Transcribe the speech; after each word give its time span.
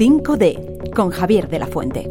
5D 0.00 0.94
con 0.94 1.10
Javier 1.10 1.46
de 1.50 1.58
la 1.58 1.66
Fuente. 1.66 2.10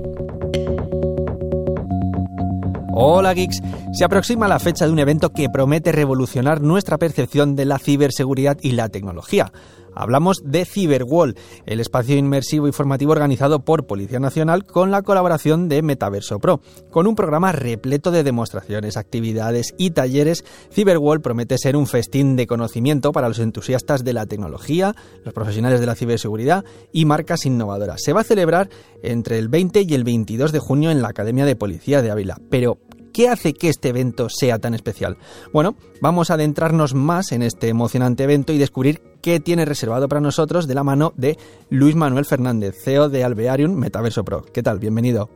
Hola 2.94 3.34
geeks, 3.34 3.64
se 3.92 4.06
aproxima 4.06 4.48
la 4.48 4.60
fecha 4.60 4.86
de 4.86 4.92
un 4.92 5.00
evento 5.00 5.32
que 5.32 5.50
promete 5.50 5.92
revolucionar 5.92 6.62
nuestra 6.62 6.98
percepción 6.98 7.56
de 7.56 7.66
la 7.66 7.80
ciberseguridad 7.80 8.58
y 8.62 8.74
la 8.74 8.90
tecnología. 8.90 9.52
Hablamos 9.96 10.44
de 10.46 10.66
Cyberwall, 10.66 11.36
el 11.66 11.80
espacio 11.80 12.16
inmersivo 12.16 12.68
y 12.68 12.72
formativo 12.72 13.12
organizado 13.12 13.66
por 13.66 13.88
Policía 13.88 14.20
Nacional 14.20 14.64
con 14.64 14.92
la 14.92 15.02
colaboración 15.02 15.68
de 15.68 15.82
Metaverso 15.82 16.40
Pro. 16.40 16.62
Con 16.92 17.08
un 17.08 17.16
programa 17.16 17.52
repleto 17.52 18.12
de 18.12 18.24
demostraciones, 18.24 18.96
actividades 18.96 19.74
y 19.78 19.90
talleres, 19.90 20.46
Cyberwall 20.72 21.22
promete 21.22 21.58
ser 21.58 21.76
un 21.76 21.88
festín 21.88 22.36
de 22.36 22.48
conocimiento 22.48 23.12
para 23.12 23.28
los 23.28 23.40
entusiastas 23.40 24.04
de 24.04 24.14
la 24.14 24.26
tecnología, 24.26 24.96
los 25.26 25.34
profesionales 25.34 25.80
de 25.80 25.88
la 25.88 25.96
ciberseguridad 25.96 26.64
y 26.94 27.06
marcas 27.06 27.46
innovadoras. 27.46 28.02
Se 28.04 28.14
va 28.14 28.22
a 28.22 28.26
celebrar 28.26 28.70
entre 29.02 29.40
el 29.40 29.50
20 29.50 29.82
y 29.82 29.94
el 29.96 30.04
22 30.04 30.52
de 30.52 30.60
junio 30.60 30.92
en 30.92 31.02
la 31.02 31.10
Academia 31.10 31.46
de 31.46 31.56
Policía 31.56 32.02
de 32.02 32.12
Ávila. 32.12 32.38
Pero, 32.50 32.78
¿Qué 33.14 33.28
hace 33.28 33.54
que 33.54 33.70
este 33.70 33.90
evento 33.90 34.28
sea 34.30 34.60
tan 34.60 34.74
especial? 34.74 35.18
Bueno, 35.52 35.76
vamos 36.02 36.30
a 36.30 36.36
adentrarnos 36.36 36.94
más 36.94 37.32
en 37.32 37.42
este 37.42 37.68
emocionante 37.68 38.24
evento 38.24 38.54
y 38.54 38.58
descubrir 38.58 39.02
qué 39.22 39.40
tiene 39.40 39.66
reservado 39.66 40.08
para 40.08 40.22
nosotros 40.22 40.68
de 40.68 40.76
la 40.76 40.84
mano 40.84 41.14
de 41.18 41.38
Luis 41.70 41.96
Manuel 41.96 42.26
Fernández, 42.26 42.76
CEO 42.84 43.10
de 43.10 43.24
Alvearium 43.24 43.74
Metaverso 43.74 44.24
Pro. 44.24 44.46
¿Qué 44.54 44.64
tal? 44.64 44.80
Bienvenido. 44.80 45.30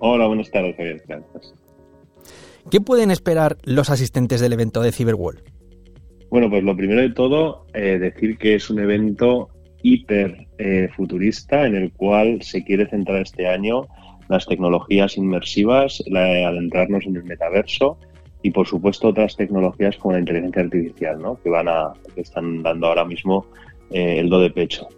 Hola, 0.00 0.26
buenas 0.26 0.50
tardes, 0.50 0.76
Javier. 0.76 1.02
Gracias. 1.06 1.54
¿Qué 2.70 2.80
pueden 2.80 3.10
esperar 3.10 3.58
los 3.64 3.90
asistentes 3.90 4.40
del 4.40 4.52
evento 4.52 4.80
de 4.82 4.92
Cyberwall? 4.92 5.42
Bueno, 6.30 6.48
pues 6.48 6.64
lo 6.64 6.76
primero 6.76 7.02
de 7.02 7.10
todo, 7.10 7.66
eh, 7.74 7.98
decir 7.98 8.38
que 8.38 8.54
es 8.54 8.70
un 8.70 8.78
evento 8.78 9.48
hiper 9.82 10.46
eh, 10.58 10.88
futurista 10.96 11.66
en 11.66 11.74
el 11.74 11.92
cual 11.92 12.40
se 12.42 12.64
quiere 12.64 12.88
centrar 12.88 13.22
este 13.22 13.46
año 13.48 13.86
las 14.32 14.46
tecnologías 14.46 15.18
inmersivas, 15.18 16.02
la, 16.06 16.48
adentrarnos 16.48 17.04
en 17.06 17.16
el 17.16 17.24
metaverso 17.24 17.98
y 18.42 18.50
por 18.50 18.66
supuesto 18.66 19.08
otras 19.08 19.36
tecnologías 19.36 19.96
como 19.98 20.14
la 20.14 20.20
inteligencia 20.20 20.62
artificial, 20.62 21.20
¿no? 21.20 21.38
que 21.42 21.50
van 21.50 21.68
a, 21.68 21.92
están 22.16 22.62
dando 22.62 22.86
ahora 22.86 23.04
mismo 23.04 23.46
eh, 23.90 24.16
el 24.18 24.30
do 24.30 24.40
de 24.40 24.50
pecho. 24.50 24.88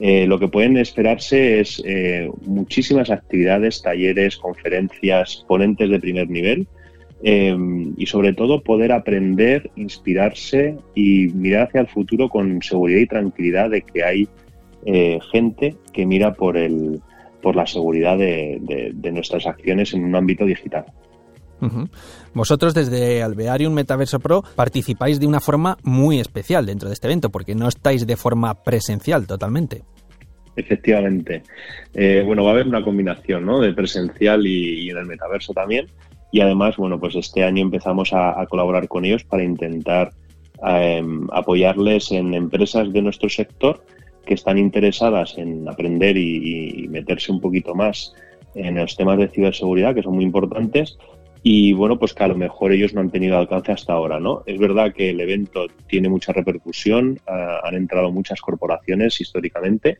Eh, 0.00 0.26
lo 0.26 0.38
que 0.38 0.48
pueden 0.48 0.76
esperarse 0.76 1.60
es 1.60 1.80
eh, 1.86 2.28
muchísimas 2.46 3.10
actividades, 3.10 3.80
talleres, 3.80 4.36
conferencias, 4.36 5.44
ponentes 5.46 5.88
de 5.88 6.00
primer 6.00 6.28
nivel 6.28 6.66
y 7.22 8.06
sobre 8.06 8.32
todo 8.32 8.62
poder 8.62 8.92
aprender, 8.92 9.70
inspirarse 9.76 10.74
y 10.94 11.28
mirar 11.34 11.68
hacia 11.68 11.82
el 11.82 11.86
futuro 11.86 12.30
con 12.30 12.62
seguridad 12.62 13.00
y 13.00 13.06
tranquilidad 13.06 13.68
de 13.68 13.82
que 13.82 14.02
hay 14.02 14.28
gente 15.30 15.76
que 15.92 16.06
mira 16.06 16.32
por 16.32 16.56
el, 16.56 17.02
por 17.42 17.56
la 17.56 17.66
seguridad 17.66 18.18
de, 18.18 19.10
nuestras 19.12 19.46
acciones 19.46 19.94
en 19.94 20.04
un 20.04 20.14
ámbito 20.14 20.44
digital. 20.44 20.84
Vosotros 22.32 22.72
desde 22.74 23.22
Alvearium 23.22 23.74
Metaverso 23.74 24.18
Pro 24.18 24.42
participáis 24.56 25.20
de 25.20 25.26
una 25.26 25.40
forma 25.40 25.76
muy 25.82 26.18
especial 26.20 26.64
dentro 26.64 26.88
de 26.88 26.94
este 26.94 27.06
evento, 27.06 27.30
porque 27.30 27.54
no 27.54 27.68
estáis 27.68 28.06
de 28.06 28.16
forma 28.16 28.54
presencial 28.62 29.26
totalmente. 29.26 29.82
Efectivamente. 30.56 31.42
Eh, 31.94 32.22
bueno, 32.24 32.44
va 32.44 32.50
a 32.50 32.52
haber 32.54 32.66
una 32.66 32.82
combinación 32.82 33.46
¿no? 33.46 33.60
de 33.60 33.72
presencial 33.72 34.46
y, 34.46 34.90
en 34.90 34.96
el 34.96 35.06
metaverso 35.06 35.52
también. 35.52 35.86
Y 36.32 36.40
además, 36.40 36.76
bueno, 36.76 36.98
pues 36.98 37.16
este 37.16 37.44
año 37.44 37.62
empezamos 37.62 38.12
a, 38.12 38.44
colaborar 38.48 38.86
con 38.88 39.04
ellos 39.04 39.24
para 39.24 39.42
intentar 39.42 40.12
em, 40.64 41.26
apoyarles 41.32 42.12
en 42.12 42.34
empresas 42.34 42.92
de 42.92 43.02
nuestro 43.02 43.28
sector 43.28 43.84
que 44.30 44.34
están 44.34 44.58
interesadas 44.58 45.36
en 45.38 45.68
aprender 45.68 46.16
y, 46.16 46.86
meterse 46.88 47.32
un 47.32 47.40
poquito 47.40 47.74
más 47.74 48.14
en 48.54 48.76
los 48.76 48.96
temas 48.96 49.18
de 49.18 49.26
ciberseguridad, 49.26 49.92
que 49.92 50.04
son 50.04 50.14
muy 50.14 50.22
importantes, 50.22 50.96
y 51.42 51.72
bueno, 51.72 51.98
pues 51.98 52.14
que 52.14 52.22
a 52.22 52.28
lo 52.28 52.36
mejor 52.36 52.70
ellos 52.70 52.94
no 52.94 53.00
han 53.00 53.10
tenido 53.10 53.36
alcance 53.36 53.72
hasta 53.72 53.92
ahora, 53.92 54.20
¿no? 54.20 54.44
Es 54.46 54.56
verdad 54.56 54.92
que 54.92 55.10
el 55.10 55.20
evento 55.20 55.66
tiene 55.88 56.08
mucha 56.08 56.32
repercusión, 56.32 57.18
han 57.26 57.74
entrado 57.74 58.12
muchas 58.12 58.40
corporaciones 58.40 59.20
históricamente, 59.20 59.98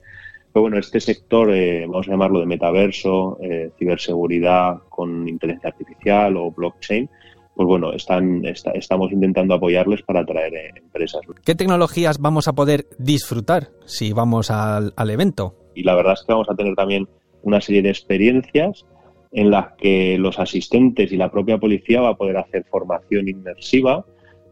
pero 0.53 0.63
bueno, 0.63 0.79
este 0.79 1.01
sector, 1.01 1.53
eh, 1.53 1.85
vamos 1.89 2.07
a 2.07 2.13
llamarlo 2.13 2.39
de 2.39 2.47
metaverso, 2.47 3.37
eh, 3.43 3.73
ciberseguridad 3.81 4.79
con 4.89 5.29
inteligencia 5.29 5.71
artificial 5.71 6.37
o 6.37 6.53
blockchain, 6.53 7.11
pues 7.61 7.69
bueno, 7.69 7.93
están, 7.93 8.43
estamos 8.47 9.13
intentando 9.13 9.53
apoyarles 9.53 10.01
para 10.01 10.21
atraer 10.21 10.55
eh, 10.55 10.73
empresas. 10.77 11.21
¿Qué 11.45 11.55
tecnologías 11.55 12.19
vamos 12.19 12.49
a 12.49 12.55
poder 12.55 12.87
disfrutar 12.97 13.69
si 13.85 14.15
vamos 14.15 14.51
al, 14.51 14.95
evento? 15.11 15.57
Y 15.75 15.83
la 15.83 15.95
verdad 15.95 16.15
es 16.15 16.25
que 16.27 16.33
vamos 16.33 16.49
a 16.49 16.55
tener 16.55 16.75
también 16.75 17.07
una 17.43 17.61
serie 17.61 17.83
de 17.83 17.91
experiencias 17.91 18.87
en 19.33 19.51
las 19.51 19.75
que 19.75 20.17
los 20.17 20.39
asistentes 20.39 21.13
y 21.13 21.19
la 21.19 21.31
propia 21.31 21.59
policía 21.59 22.01
va 22.01 22.13
a 22.13 22.17
poder 22.17 22.39
hacer 22.39 22.65
formación 22.65 23.29
inmersiva, 23.29 24.07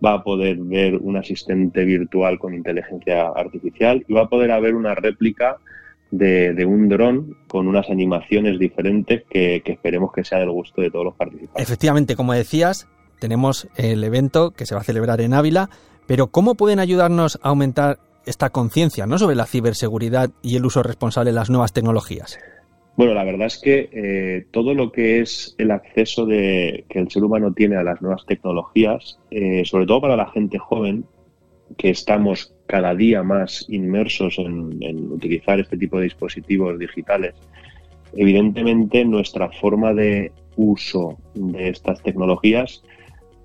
va 0.04 0.12
a 0.12 0.22
poder 0.22 0.58
ver 0.58 0.96
un 0.96 1.16
asistente 1.16 1.86
virtual 1.86 2.38
con 2.38 2.52
inteligencia 2.52 3.28
artificial 3.28 4.04
y 4.06 4.12
va 4.12 4.24
a 4.24 4.28
poder 4.28 4.50
haber 4.50 4.74
una 4.74 4.94
réplica 4.94 5.56
de, 6.10 6.62
un 6.66 6.90
dron 6.90 7.38
con 7.46 7.68
unas 7.68 7.88
animaciones 7.88 8.58
diferentes 8.58 9.22
que, 9.30 9.62
que, 9.64 9.72
esperemos 9.72 10.12
que 10.12 10.24
sea 10.24 10.40
del 10.40 10.50
gusto 10.50 10.82
de 10.82 10.90
todos 10.90 11.06
los 11.06 11.14
participantes. 11.14 11.62
Efectivamente, 11.62 12.16
como 12.16 12.34
decías, 12.34 12.86
tenemos 13.18 13.68
el 13.76 14.02
evento 14.04 14.50
que 14.50 14.66
se 14.66 14.74
va 14.74 14.80
a 14.80 14.84
celebrar 14.84 15.20
en 15.20 15.34
Ávila, 15.34 15.70
pero 16.06 16.28
¿cómo 16.28 16.54
pueden 16.54 16.78
ayudarnos 16.78 17.38
a 17.42 17.50
aumentar 17.50 17.98
esta 18.26 18.50
conciencia 18.50 19.06
¿no? 19.06 19.18
sobre 19.18 19.36
la 19.36 19.46
ciberseguridad 19.46 20.30
y 20.42 20.56
el 20.56 20.66
uso 20.66 20.82
responsable 20.82 21.30
de 21.30 21.36
las 21.36 21.50
nuevas 21.50 21.72
tecnologías? 21.72 22.38
Bueno, 22.96 23.14
la 23.14 23.24
verdad 23.24 23.46
es 23.46 23.58
que 23.58 23.88
eh, 23.92 24.46
todo 24.50 24.74
lo 24.74 24.90
que 24.90 25.20
es 25.20 25.54
el 25.58 25.70
acceso 25.70 26.26
de, 26.26 26.84
que 26.88 26.98
el 26.98 27.10
ser 27.10 27.22
humano 27.22 27.52
tiene 27.52 27.76
a 27.76 27.84
las 27.84 28.02
nuevas 28.02 28.26
tecnologías, 28.26 29.20
eh, 29.30 29.62
sobre 29.64 29.86
todo 29.86 30.00
para 30.00 30.16
la 30.16 30.30
gente 30.30 30.58
joven, 30.58 31.04
que 31.76 31.90
estamos 31.90 32.54
cada 32.66 32.94
día 32.94 33.22
más 33.22 33.66
inmersos 33.68 34.38
en, 34.38 34.82
en, 34.82 35.12
utilizar 35.12 35.60
este 35.60 35.76
tipo 35.76 35.98
de 35.98 36.04
dispositivos 36.04 36.76
digitales, 36.78 37.34
evidentemente 38.14 39.04
nuestra 39.04 39.48
forma 39.50 39.94
de 39.94 40.32
uso 40.56 41.18
de 41.34 41.68
estas 41.68 42.02
tecnologías 42.02 42.82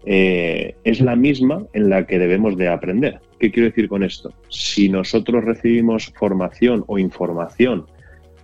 eh, 0.05 0.75
es 0.83 0.99
la 0.99 1.15
misma 1.15 1.65
en 1.73 1.89
la 1.89 2.05
que 2.05 2.19
debemos 2.19 2.57
de 2.57 2.67
aprender. 2.67 3.19
¿Qué 3.39 3.51
quiero 3.51 3.69
decir 3.69 3.87
con 3.87 4.03
esto? 4.03 4.33
Si 4.49 4.89
nosotros 4.89 5.43
recibimos 5.43 6.11
formación 6.15 6.83
o 6.87 6.97
información 6.97 7.85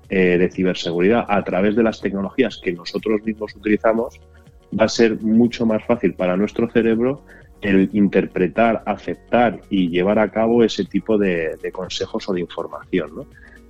eh, 0.09 0.37
de 0.37 0.49
ciberseguridad 0.49 1.25
a 1.27 1.43
través 1.43 1.75
de 1.75 1.83
las 1.83 2.01
tecnologías 2.01 2.59
que 2.63 2.71
nosotros 2.71 3.21
mismos 3.23 3.55
utilizamos, 3.55 4.19
va 4.79 4.85
a 4.85 4.89
ser 4.89 5.21
mucho 5.21 5.65
más 5.65 5.83
fácil 5.85 6.13
para 6.13 6.37
nuestro 6.37 6.69
cerebro 6.69 7.23
el 7.61 7.89
interpretar, 7.91 8.81
aceptar 8.85 9.59
y 9.69 9.89
llevar 9.89 10.17
a 10.19 10.31
cabo 10.31 10.63
ese 10.63 10.85
tipo 10.85 11.17
de, 11.17 11.57
consejos 11.73 12.29
o 12.29 12.33
de 12.33 12.39
información. 12.39 13.27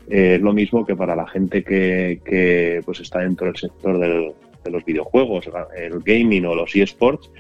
Eh, 0.08 0.36
es 0.36 0.42
lo 0.42 0.54
mismo 0.54 0.86
que 0.86 0.96
para 0.96 1.16
la 1.16 1.28
gente 1.28 1.64
que, 1.64 2.82
pues 2.86 3.00
está 3.00 3.20
dentro 3.20 3.48
del 3.48 3.58
sector 3.58 3.98
de 4.00 4.72
los 4.72 4.86
videojuegos, 4.86 5.50
el 5.76 6.00
gaming 6.02 6.46
o 6.46 6.54
los 6.54 6.76
eSports, 6.76 7.32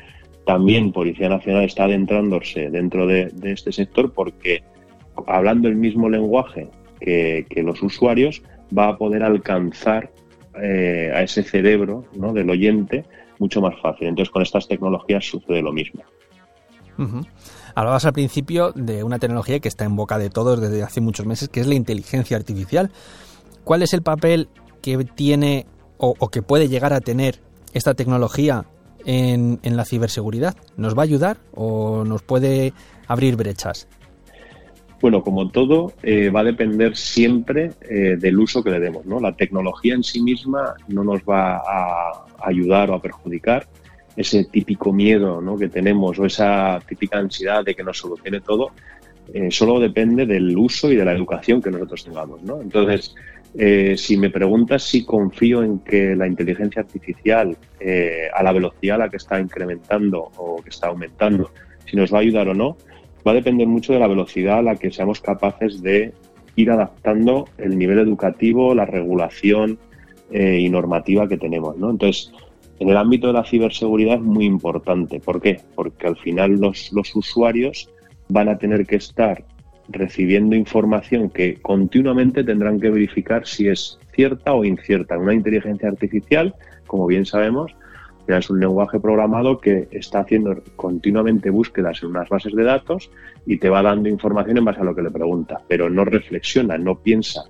también 0.50 0.92
Policía 0.92 1.30
Nacional 1.30 1.64
está 1.66 1.84
adentrándose 1.84 2.72
dentro 2.72 3.06
de, 3.06 3.32
este 3.44 3.72
sector 3.72 4.12
porque 4.12 4.64
hablando 5.28 5.68
el 5.68 5.76
mismo 5.76 6.10
lenguaje 6.10 6.72
que, 7.00 7.46
los 7.58 7.84
usuarios 7.84 8.42
va 8.76 8.88
a 8.88 8.98
poder 8.98 9.22
alcanzar 9.22 10.12
eh, 10.60 11.12
a 11.14 11.22
ese 11.22 11.44
cerebro 11.44 12.04
del 12.34 12.50
oyente 12.50 13.06
mucho 13.38 13.62
más 13.62 13.80
fácil. 13.80 14.08
Entonces 14.08 14.32
con 14.32 14.42
estas 14.42 14.68
tecnologías 14.68 15.24
sucede 15.24 15.62
lo 15.62 15.72
mismo. 15.72 16.02
Hablabas 17.76 18.06
al 18.06 18.14
principio 18.14 18.72
de 18.72 19.04
una 19.04 19.20
tecnología 19.20 19.60
que 19.60 19.68
está 19.68 19.86
en 19.86 19.96
boca 19.96 20.18
de 20.18 20.32
todos 20.32 20.60
desde 20.60 20.82
hace 20.82 21.00
muchos 21.00 21.28
meses, 21.28 21.50
que 21.50 21.60
es 21.60 21.68
la 21.68 21.76
inteligencia 21.76 22.36
artificial. 22.36 22.90
¿Cuál 23.64 23.84
es 23.84 23.94
el 23.94 24.02
papel 24.02 24.50
que 24.82 24.98
tiene 25.06 25.68
o 26.00 26.30
que 26.30 26.42
puede 26.42 26.70
llegar 26.70 26.94
a 26.94 27.02
tener 27.02 27.40
esta 27.72 27.94
tecnología 27.94 28.66
en, 29.06 29.60
la 29.64 29.86
ciberseguridad? 29.86 30.56
¿Nos 30.78 30.98
va 30.98 31.04
a 31.04 31.06
ayudar 31.06 31.38
o 31.54 32.04
nos 32.06 32.22
puede 32.22 32.74
abrir 33.08 33.36
brechas? 33.36 33.88
Bueno, 35.02 35.24
como 35.24 35.50
todo, 35.50 35.94
eh, 36.04 36.30
va 36.30 36.42
a 36.42 36.44
depender 36.44 36.98
siempre 36.98 37.72
eh, 37.90 38.18
del 38.20 38.38
uso 38.38 38.64
que 38.64 38.72
le 38.72 38.80
demos. 38.80 39.06
¿no? 39.06 39.20
La 39.20 39.34
tecnología 39.34 39.94
en 39.94 40.04
sí 40.04 40.22
misma 40.22 40.76
no 40.90 41.04
nos 41.04 41.22
va 41.22 41.58
a 41.58 42.26
ayudar 42.44 42.92
o 42.92 42.96
a 42.96 43.02
perjudicar. 43.02 43.68
Ese 44.18 44.44
típico 44.44 44.92
miedo 44.92 45.40
¿no? 45.40 45.58
que 45.58 45.70
tenemos 45.70 46.20
o 46.20 46.26
esa 46.26 46.82
típica 46.86 47.20
ansiedad 47.20 47.64
de 47.64 47.76
que 47.76 47.84
nos 47.84 47.98
solucione 47.98 48.42
todo, 48.42 48.72
eh, 49.34 49.50
solo 49.52 49.80
depende 49.80 50.26
del 50.26 50.58
uso 50.58 50.92
y 50.92 50.98
de 50.98 51.06
la 51.06 51.14
educación 51.14 51.62
que 51.62 51.72
nosotros 51.72 52.04
tengamos. 52.04 52.42
¿no? 52.44 52.62
Entonces, 52.62 53.16
eh, 53.58 53.96
si 53.98 54.18
me 54.18 54.30
preguntas 54.30 54.84
si 54.84 55.04
confío 55.04 55.64
en 55.64 55.80
que 55.80 56.16
la 56.16 56.28
inteligencia 56.28 56.82
artificial, 56.82 57.58
eh, 57.80 58.28
a 58.34 58.44
la 58.44 58.52
velocidad 58.52 58.96
a 58.96 59.06
la 59.06 59.10
que 59.10 59.18
está 59.18 59.40
incrementando 59.40 60.32
o 60.38 60.62
que 60.62 60.70
está 60.70 60.88
aumentando, 60.88 61.50
si 61.86 61.98
nos 61.98 62.14
va 62.14 62.20
a 62.20 62.22
ayudar 62.22 62.48
o 62.50 62.54
no, 62.54 62.78
va 63.26 63.32
a 63.32 63.36
depender 63.36 63.68
mucho 63.68 63.94
de 63.94 64.00
la 64.00 64.08
velocidad 64.08 64.60
a 64.60 64.62
la 64.62 64.76
que 64.76 64.92
seamos 64.92 65.20
capaces 65.22 65.82
de 65.82 66.14
ir 66.56 66.72
adaptando 66.72 67.48
el 67.58 67.78
nivel 67.78 68.00
educativo, 68.00 68.76
la 68.76 68.86
regulación 68.86 69.80
eh, 70.32 70.60
y 70.60 70.70
normativa 70.70 71.28
que 71.28 71.38
tenemos. 71.38 71.78
¿no? 71.78 71.90
Entonces, 71.90 72.32
en 72.80 72.90
el 72.90 72.98
ámbito 72.98 73.28
de 73.28 73.34
la 73.34 73.44
ciberseguridad 73.44 74.16
es 74.16 74.22
muy 74.22 74.46
importante. 74.46 75.20
¿Por 75.20 75.42
qué? 75.42 75.60
Porque 75.76 76.08
al 76.08 76.18
final 76.18 76.52
los, 76.60 76.92
los 76.94 77.16
usuarios 77.16 77.90
van 78.28 78.48
a 78.48 78.58
tener 78.58 78.86
que 78.86 78.98
estar 78.98 79.44
recibiendo 79.90 80.56
información 80.56 81.30
que 81.30 81.56
continuamente 81.56 82.44
tendrán 82.44 82.80
que 82.80 82.90
verificar 82.90 83.46
si 83.46 83.68
es 83.68 84.00
cierta 84.14 84.54
o 84.54 84.64
incierta. 84.64 85.18
Una 85.18 85.34
inteligencia 85.34 85.90
artificial, 85.90 86.56
como 86.88 87.08
bien 87.08 87.26
sabemos, 87.26 87.74
es 88.38 88.50
un 88.50 88.60
lenguaje 88.60 89.00
programado 89.00 89.60
que 89.60 89.88
está 89.92 90.20
haciendo 90.20 90.62
continuamente 90.76 91.50
búsquedas 91.50 92.04
en 92.04 92.10
unas 92.10 92.30
bases 92.30 92.54
de 92.54 92.64
datos 92.64 93.10
y 93.46 93.58
te 93.58 93.70
va 93.70 93.82
dando 93.82 94.10
información 94.10 94.58
en 94.58 94.66
base 94.66 94.82
a 94.82 94.84
lo 94.84 94.96
que 94.96 95.02
le 95.02 95.10
pregunta, 95.10 95.62
pero 95.68 95.90
no 95.90 96.06
reflexiona, 96.06 96.78
no 96.78 97.00
piensa. 97.00 97.46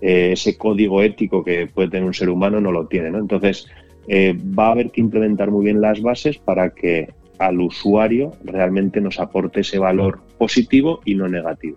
Eh, 0.00 0.32
ese 0.32 0.56
código 0.56 1.02
ético 1.02 1.44
que 1.44 1.66
puede 1.66 1.88
tener 1.88 2.04
un 2.04 2.14
ser 2.14 2.28
humano 2.28 2.60
no 2.60 2.72
lo 2.72 2.86
tiene. 2.86 3.08
Entonces, 3.08 3.68
eh, 4.08 4.36
va 4.58 4.68
a 4.68 4.72
haber 4.72 4.90
que 4.90 5.00
implementar 5.00 5.50
muy 5.50 5.64
bien 5.64 5.80
las 5.80 6.00
bases 6.02 6.38
para 6.38 6.70
que 6.70 7.12
al 7.38 7.60
usuario 7.60 8.32
realmente 8.44 9.00
nos 9.00 9.18
aporte 9.20 9.60
ese 9.60 9.78
valor 9.78 10.20
positivo 10.38 11.00
y 11.04 11.14
no 11.14 11.28
negativo. 11.28 11.76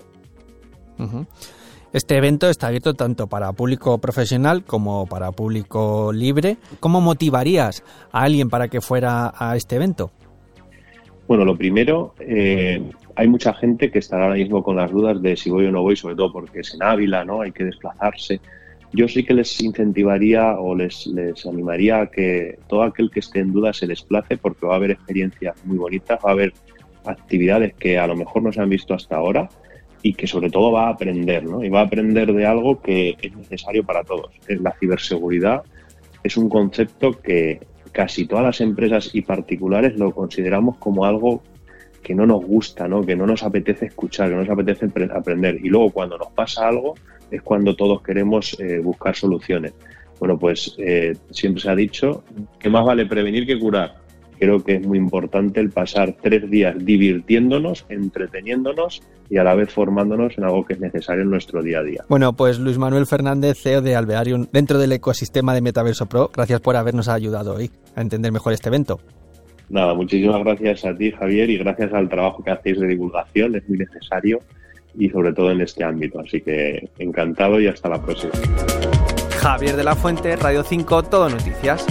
Este 1.93 2.17
evento 2.17 2.49
está 2.49 2.67
abierto 2.67 2.93
tanto 2.93 3.27
para 3.27 3.53
público 3.53 3.97
profesional 3.99 4.63
como 4.63 5.05
para 5.05 5.31
público 5.31 6.11
libre. 6.11 6.57
¿Cómo 6.79 6.99
motivarías 6.99 7.83
a 8.11 8.23
alguien 8.23 8.49
para 8.49 8.67
que 8.67 8.81
fuera 8.81 9.33
a 9.33 9.55
este 9.55 9.77
evento? 9.77 10.11
Bueno, 11.27 11.45
lo 11.45 11.57
primero, 11.57 12.13
eh, 12.19 12.83
hay 13.15 13.27
mucha 13.27 13.53
gente 13.53 13.89
que 13.91 13.99
estará 13.99 14.25
ahora 14.25 14.35
mismo 14.35 14.61
con 14.61 14.75
las 14.75 14.91
dudas 14.91 15.21
de 15.21 15.37
si 15.37 15.49
voy 15.49 15.65
o 15.65 15.71
no 15.71 15.81
voy, 15.81 15.95
sobre 15.95 16.15
todo 16.15 16.31
porque 16.31 16.59
es 16.59 16.73
en 16.73 16.83
Ávila, 16.83 17.23
¿no? 17.23 17.41
Hay 17.41 17.51
que 17.51 17.63
desplazarse. 17.63 18.41
Yo 18.95 19.07
sí 19.07 19.23
que 19.23 19.33
les 19.33 19.61
incentivaría 19.61 20.57
o 20.57 20.73
les, 20.73 21.07
les 21.07 21.45
animaría 21.45 22.01
a 22.01 22.07
que 22.07 22.59
todo 22.67 22.83
aquel 22.83 23.11
que 23.11 23.19
esté 23.19 23.39
en 23.39 23.51
duda 23.51 23.73
se 23.73 23.87
desplace 23.87 24.37
porque 24.37 24.65
va 24.65 24.73
a 24.73 24.77
haber 24.77 24.91
experiencias 24.91 25.55
muy 25.65 25.77
bonitas, 25.77 26.19
va 26.25 26.29
a 26.29 26.33
haber 26.33 26.53
actividades 27.05 27.73
que 27.73 27.97
a 27.97 28.07
lo 28.07 28.15
mejor 28.15 28.43
no 28.43 28.51
se 28.51 28.61
han 28.61 28.69
visto 28.69 28.93
hasta 28.93 29.17
ahora 29.17 29.49
y 30.01 30.13
que 30.13 30.27
sobre 30.27 30.49
todo 30.49 30.71
va 30.71 30.87
a 30.87 30.91
aprender, 30.91 31.43
¿no? 31.43 31.63
Y 31.63 31.69
va 31.69 31.81
a 31.81 31.83
aprender 31.85 32.31
de 32.31 32.45
algo 32.45 32.81
que 32.81 33.17
es 33.21 33.35
necesario 33.35 33.83
para 33.83 34.03
todos. 34.03 34.31
La 34.47 34.71
ciberseguridad 34.79 35.63
es 36.23 36.37
un 36.37 36.47
concepto 36.47 37.19
que 37.19 37.59
casi 37.91 38.25
todas 38.25 38.45
las 38.45 38.61
empresas 38.61 39.09
y 39.13 39.21
particulares 39.21 39.97
lo 39.97 40.13
consideramos 40.13 40.77
como 40.77 41.05
algo 41.05 41.41
que 42.03 42.13
no 42.13 42.27
nos 42.27 42.45
gusta, 42.45 42.87
¿no? 42.87 43.03
que 43.03 43.15
no 43.15 43.25
nos 43.25 43.41
apetece 43.41 43.87
escuchar, 43.87 44.29
que 44.29 44.35
no 44.35 44.41
nos 44.41 44.49
apetece 44.49 44.87
aprender. 45.11 45.59
Y 45.63 45.69
luego 45.69 45.89
cuando 45.89 46.17
nos 46.17 46.27
pasa 46.27 46.67
algo 46.67 46.93
es 47.35 47.41
cuando 47.41 47.75
todos 47.75 48.01
queremos 48.01 48.57
eh, 48.59 48.79
buscar 48.79 49.15
soluciones. 49.15 49.73
Bueno, 50.19 50.37
pues 50.37 50.75
eh, 50.77 51.15
siempre 51.31 51.61
se 51.61 51.69
ha 51.69 51.75
dicho 51.75 52.23
que 52.59 52.69
más 52.69 52.85
vale 52.85 53.05
prevenir 53.05 53.45
que 53.45 53.59
curar 53.59 54.05
creo 54.39 54.63
que 54.63 54.75
es 54.75 54.85
muy 54.85 54.97
importante 54.97 55.59
el 55.59 55.69
pasar 55.69 56.15
tres 56.21 56.49
días 56.49 56.75
divirtiéndonos, 56.77 57.85
entreteniéndonos 57.89 59.01
y 59.29 59.37
a 59.37 59.43
la 59.43 59.55
vez 59.55 59.71
formándonos 59.71 60.37
en 60.37 60.43
algo 60.43 60.65
que 60.65 60.73
es 60.73 60.79
necesario 60.79 61.23
en 61.23 61.29
nuestro 61.29 61.61
día 61.63 61.79
a 61.79 61.83
día. 61.83 62.05
Bueno, 62.09 62.33
pues 62.33 62.59
Luis 62.59 62.77
Manuel 62.77 63.05
Fernández, 63.05 63.59
CEO 63.61 63.81
de 63.81 63.95
Alvearium, 63.95 64.47
dentro 64.51 64.77
del 64.77 64.91
ecosistema 64.91 65.53
de 65.53 65.61
Metaverso 65.61 66.07
Pro, 66.07 66.29
gracias 66.33 66.59
por 66.61 66.75
habernos 66.75 67.07
ayudado 67.07 67.55
hoy 67.55 67.71
a 67.95 68.01
entender 68.01 68.31
mejor 68.31 68.53
este 68.53 68.69
evento. 68.69 68.99
Nada, 69.69 69.95
muchísimas 69.95 70.43
gracias 70.43 70.85
a 70.85 70.95
ti, 70.95 71.11
Javier, 71.11 71.49
y 71.49 71.57
gracias 71.57 71.91
al 71.93 72.07
trabajo 72.07 72.43
que 72.43 72.51
hacéis 72.51 72.79
de 72.79 72.87
divulgación, 72.87 73.55
es 73.55 73.67
muy 73.67 73.79
necesario 73.79 74.39
y 74.97 75.09
sobre 75.09 75.33
todo 75.33 75.51
en 75.51 75.61
este 75.61 75.83
ámbito. 75.83 76.19
Así 76.19 76.41
que 76.41 76.89
encantado 76.97 77.59
y 77.59 77.67
hasta 77.67 77.89
la 77.89 78.01
próxima. 78.01 78.33
Javier 79.39 79.75
de 79.75 79.83
la 79.83 79.95
Fuente, 79.95 80.35
Radio 80.35 80.63
5, 80.63 81.03
Todo 81.03 81.29
Noticias. 81.29 81.85